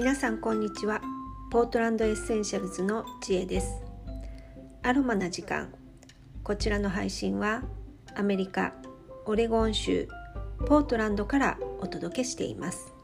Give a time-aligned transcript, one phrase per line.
[0.00, 1.02] 皆さんこんにちは。
[1.50, 3.82] ポートランドエッセンシャルズの知恵です。
[4.82, 5.74] アロマな時間。
[6.42, 7.64] こちらの配信は
[8.16, 8.72] アメリカ
[9.26, 10.08] オレゴン州
[10.66, 12.94] ポートランドからお届けしています、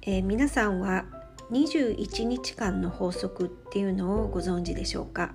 [0.00, 1.04] えー、皆さんは
[1.50, 5.34] 21日間の法則っていうのをご存知でしょうか、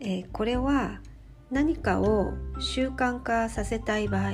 [0.00, 1.02] えー、これは
[1.50, 4.32] 何かを習慣化させたい場合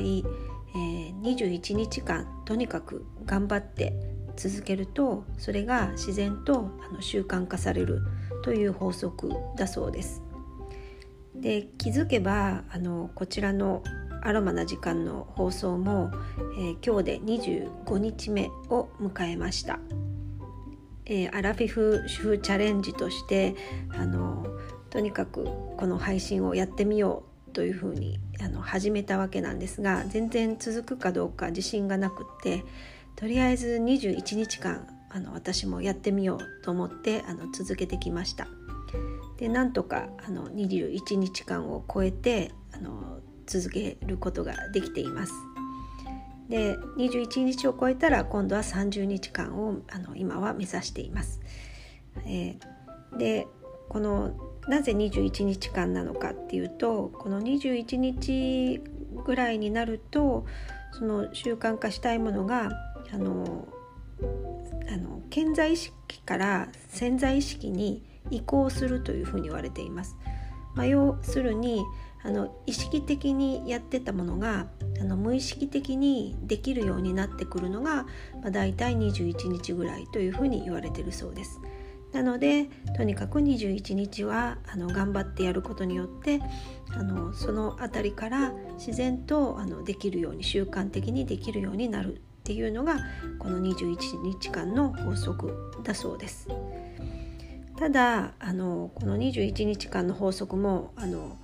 [0.74, 3.94] えー、21日間とにかく頑張って
[4.36, 8.00] 続けるとそれが自然とあの習慣化される
[8.42, 10.22] という法則だそうです。
[11.34, 13.82] で気づけばあのこちらの
[14.22, 16.10] アロマな時間の放送も、
[16.58, 19.78] えー、今日で25日目を迎えました。
[21.06, 23.56] えー、アラフィフ主婦チャレンジとして
[23.88, 24.46] あの
[24.90, 32.64] とにかくこの配信をやってみようというふうにあの始めたわけなんですが全然続くかどうか自信がなくって
[33.16, 38.48] とりあえず21日間あの私もやってみようと思ってあの続けてきました。
[39.38, 45.32] でなんとかあの21日間を超えてあの続けることができています。
[46.48, 51.40] で21日を超えたら今度は30日間をあの今は目指しています、
[52.26, 53.46] えー、で
[53.88, 54.34] この
[54.68, 58.80] なぜ21日間なのかっていうとこの21日
[59.24, 60.46] ぐらいになると
[60.92, 62.70] その習慣化したいものが
[63.12, 63.68] あの
[64.92, 70.16] あの健在意識から潜在意識に移行するというふうに言われています。
[70.74, 71.84] まあ、要するに
[72.22, 74.66] あの意識的にやってたものが
[75.00, 78.04] あの無意識的にできるようになってくるのが、
[78.40, 81.60] まあ、大体21日ぐらいというふうに言われてるそうです。
[82.12, 86.40] なのでとにかく21日はあの頑張ってやることによって
[86.92, 92.98] あのその辺りから自然とあのできるように習慣的にできるようになるっていうのが
[93.38, 96.48] この21日間の法則だそうです。
[97.76, 101.38] ただあのこの21日間の法則もあの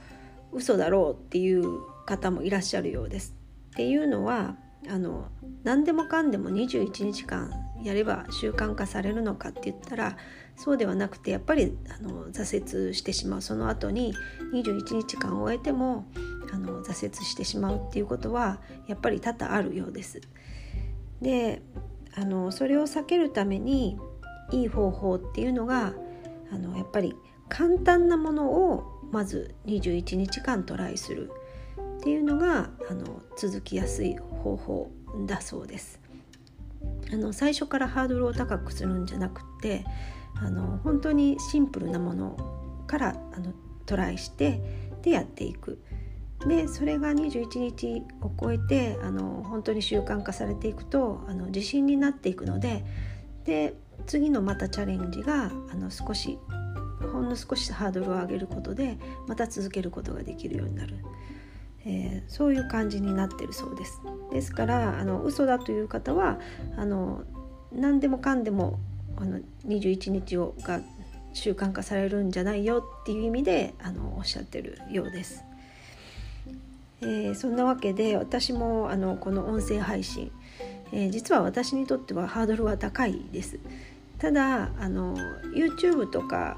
[0.52, 1.64] 嘘だろうっていう
[2.04, 3.34] 方もいらっしゃるようです。
[3.72, 4.56] っていうのは
[4.88, 5.28] あの
[5.64, 7.50] 何でもかんでも21日間
[7.82, 10.16] やれば習慣化されるのかって言ったら
[10.56, 14.14] そうではなくてやっぱりあの挫折してしまうその後に
[14.52, 16.06] 21日間終えても
[16.52, 20.20] あの挫折してしまうっていうことはやっぱり多々あるようです。
[21.20, 21.62] で
[22.14, 23.98] あのそれを避けるために
[24.52, 25.92] いい方法っていうのが
[26.52, 27.14] あのやっぱり
[27.48, 31.30] 簡単なものをまず21日間トライする
[31.98, 34.90] っていうのがあの続きやすい方法
[35.26, 36.00] だそうです。
[37.12, 39.84] あの最初からハードルを高くするんじゃなくて
[40.34, 42.36] あの本当にシンプルなもの
[42.86, 43.52] からあの
[43.86, 44.60] トライして
[45.02, 45.80] でやっていく
[46.46, 52.84] でそれが21日を超えてあの本当に習慣化されていくとあの自信になっていくので
[53.44, 53.74] で
[54.06, 56.38] 次のまたチャレンジがあの少し
[57.12, 60.98] ほんの少しハードルを上げることでまた続けることができるようになる、
[61.86, 64.00] えー、そういう感じになってるそうです
[64.32, 66.38] ですからあの嘘だという方は
[66.76, 67.22] あの
[67.72, 68.80] 何でもかんでも
[69.16, 70.80] あの21日をが
[71.32, 75.44] 習慣化されるんじゃないよっていう意味であのおっしゃってるようです。
[77.02, 80.32] えー、そんなわけで私もあのこの音声配信、
[80.92, 83.58] えー、実は私にとってはハードルは高いです。
[84.18, 85.14] ただあの
[85.54, 86.56] YouTube とか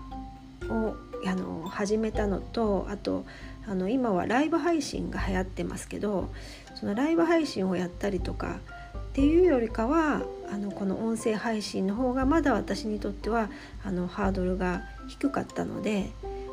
[0.71, 0.95] を
[1.27, 3.25] あの始めたのとあと
[3.69, 6.31] あの今はライブ配信が流行ってますけど
[6.75, 8.61] そのライブ配信をやったりとか
[8.97, 13.51] っていうよりかはあのこの音声配信の方がまだ私にとっては
[13.85, 16.11] あのハードルが低かったので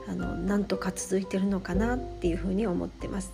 [0.08, 3.31] あのなんとか続いてるのかなっていうふうに思ってます。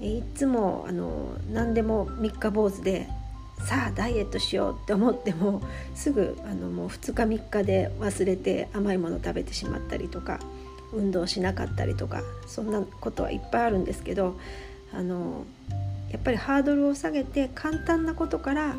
[0.00, 3.08] いつもあの何でも三日坊主で
[3.64, 5.62] さあダイエットしようって思っても
[5.94, 10.38] すぐあのもう2日3日で忘れて甘いもの食べてしまったりとか
[10.92, 14.38] 運動しなかったりとかそんなことはいっぱいあるんですけど
[14.92, 15.44] あの
[16.10, 18.76] やっぱりハードルを下げて簡単なことから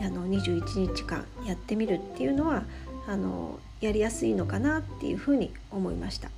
[0.00, 2.64] あの21日間やってみるっていうのは
[3.06, 6.28] あのやりやすいのかなっていうふうに思いました。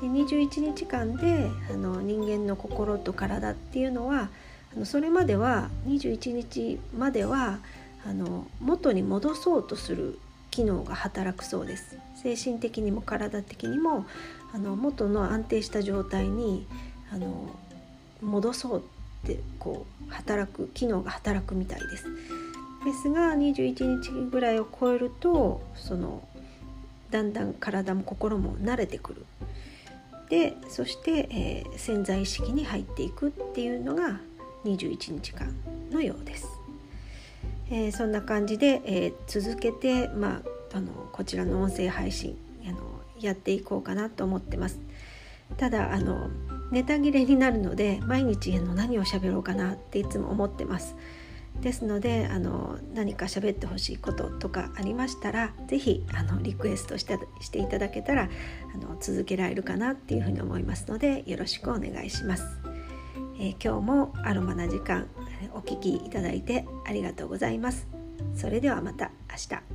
[0.00, 4.28] で21日間であの人間の心と体っていうのは
[4.74, 7.58] あのそれまでは21日までは
[8.06, 10.18] あの元に戻そうとする
[10.54, 14.06] 機能が働くそうです精神的にも体的にも
[14.52, 16.64] あの元の安定した状態に
[17.12, 17.50] あの
[18.22, 18.82] 戻そうっ
[19.26, 22.04] てこう働く機能が働くみたいです。
[22.84, 26.22] ですが21日ぐらいを超えるとその
[27.10, 29.26] だんだん体も心も慣れてくる。
[30.30, 34.20] でそして、えー、潜在意識に入っていくっていうのが
[34.64, 35.52] 21日間
[35.90, 36.46] のようです。
[37.74, 40.42] えー、そんな感じで、えー、続けて、ま
[40.72, 42.78] あ、あのこちらの音声配信あの
[43.18, 44.78] やっていこうかなと思ってます。
[45.56, 46.30] ただあの
[46.70, 50.94] ネタ切れになるので毎日の何を喋ろうかなっていつも思ってます。
[51.62, 58.28] ですのであの何か喋ってほしいこととかありましたら是非あのリクエストしてしていただけたら
[58.72, 62.44] あの続けられるかなっていうふうに思いますのでよろしくお願いします。
[63.36, 65.08] えー、今日もアロマな時間
[65.52, 67.86] お聴きいただいてありがとうございます。
[68.34, 69.73] それではまた明日。